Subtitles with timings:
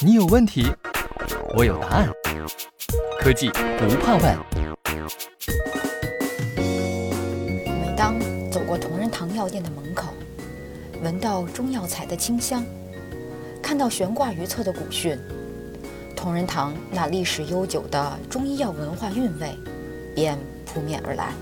[0.00, 0.66] 你有问题，
[1.56, 2.08] 我有答案。
[3.20, 4.38] 科技不怕问。
[7.64, 8.18] 每当
[8.50, 10.08] 走过同仁堂药店的门口，
[11.02, 12.64] 闻到中药材的清香，
[13.62, 15.18] 看到悬挂于侧的古训，
[16.16, 19.50] 同仁堂那历史悠久的中医药文化韵味
[20.14, 21.32] 便扑面而来。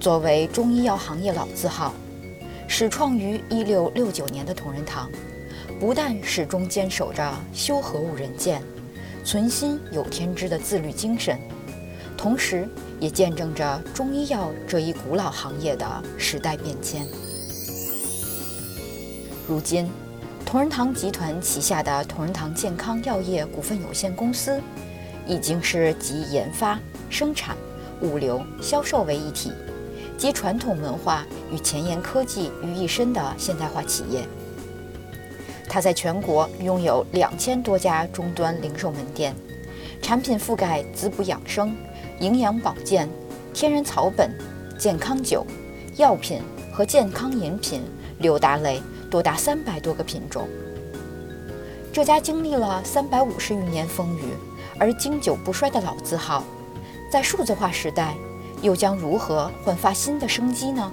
[0.00, 1.94] 作为中医药行业老字号，
[2.66, 5.10] 始创于一六六九年的同仁堂，
[5.80, 8.62] 不但始终坚守着修和无人见、
[9.24, 11.38] 存心有天知的自律精神，
[12.16, 12.68] 同时
[13.00, 15.84] 也见证着中医药这一古老行业的
[16.16, 17.04] 时代变迁。
[19.48, 19.90] 如今，
[20.46, 24.62] 同仁堂集团旗下的同仁堂健康药业股份有限公司，
[25.26, 26.78] 已经是集研发、
[27.10, 27.56] 生产、
[28.02, 29.50] 物流、销售为一体。
[30.16, 34.24] 集传统文化与前沿科技于一身的现代化企业，
[35.72, 39.34] 它在全国拥有两千多家终端零售门店，
[40.02, 41.74] 产品覆盖滋补养生、
[42.20, 43.08] 营养保健、
[43.54, 44.30] 天然草本、
[44.78, 45.46] 健康酒、
[45.96, 47.80] 药品和健康饮品
[48.18, 50.46] 六大类，多达三百多个品种。
[51.90, 54.24] 这家经历了三百五十余年风雨
[54.78, 56.44] 而经久不衰的老字号，
[57.10, 58.14] 在数字化时代。
[58.60, 60.92] 又将如何焕发新的生机呢？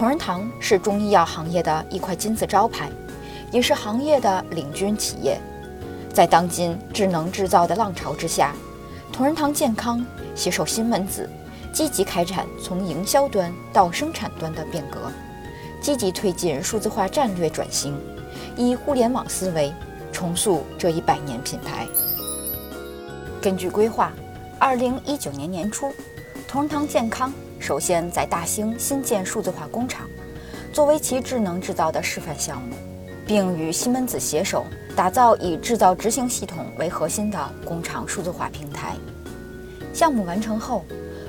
[0.00, 2.88] 同仁堂是中医药行业的一块金字招牌，
[3.52, 5.38] 也是行业的领军企业。
[6.10, 8.54] 在当今智能制造的浪潮之下，
[9.12, 10.02] 同仁堂健康
[10.34, 11.28] 携手西门子，
[11.70, 15.12] 积极开展从营销端到生产端的变革，
[15.82, 17.94] 积极推进数字化战略转型，
[18.56, 19.70] 以互联网思维
[20.10, 21.86] 重塑这一百年品牌。
[23.42, 24.10] 根据规划。
[24.58, 25.92] 二零一九年年初，
[26.48, 27.30] 同仁堂健康
[27.60, 30.08] 首先在大兴新建数字化工厂，
[30.72, 32.74] 作为其智能制造的示范项目，
[33.26, 34.64] 并与西门子携手
[34.96, 38.96] 打造以制造执行系统为核心的工厂数字化平台。
[39.92, 40.84] 项目完成后，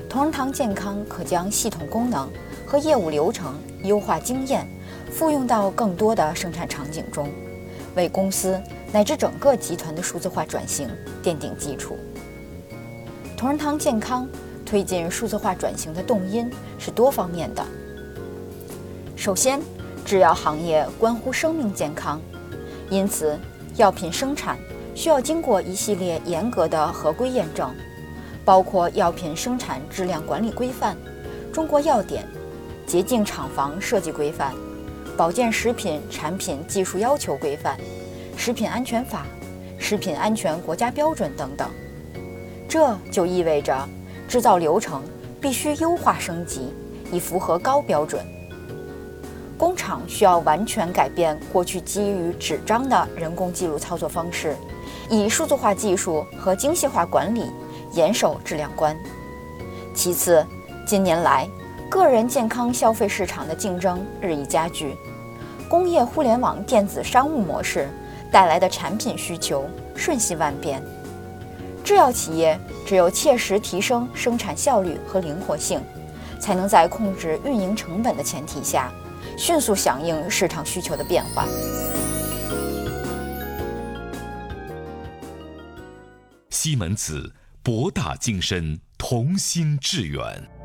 [0.08, 2.28] 同仁堂健康可将系统功能
[2.66, 3.54] 和业务流程
[3.84, 4.66] 优化经验
[5.10, 7.28] 复用到更多的生产场景中，
[7.94, 8.58] 为公司
[8.90, 10.88] 乃至整个集团的数字化转型
[11.22, 11.98] 奠定基础。
[13.36, 14.26] 同仁堂健康
[14.72, 17.62] 推进数字化转型的动因是多方面的。
[19.14, 19.60] 首先，
[20.02, 22.18] 制药行业关乎生命健康，
[22.88, 23.38] 因此
[23.76, 24.56] 药品生产
[24.94, 27.70] 需要经过一系列严格的合规验证，
[28.46, 30.96] 包括药品生产质量管理规范、
[31.52, 32.26] 中国药典、
[32.86, 34.54] 洁净厂房设计规范、
[35.18, 37.76] 保健食品产品技术要求规范、
[38.38, 39.26] 食品安全法、
[39.76, 41.68] 食品安全国家标准等等。
[42.66, 43.86] 这就意味着，
[44.28, 45.02] 制造流程
[45.40, 46.72] 必须优化升级，
[47.10, 48.24] 以符合高标准。
[49.58, 54.56] 工厂需要完全改变过去基于纸张的人工记录操作方式，
[55.08, 57.50] 以数字化技术和精细化管理
[57.92, 58.96] 严守质量关。
[59.94, 60.44] 其次，
[60.84, 61.48] 近年来
[61.88, 64.96] 个人健康消费市场的竞争日益加剧，
[65.68, 67.88] 工业互联网电子商务模式
[68.32, 70.82] 带来的产品需求瞬息万变。
[71.84, 75.82] 制药企业只有切实提升生产效率和灵活性，
[76.40, 78.92] 才能在控制运营成本的前提下，
[79.36, 81.44] 迅速响应市场需求的变化。
[86.50, 87.32] 西门子，
[87.62, 90.61] 博大精深，同心致远。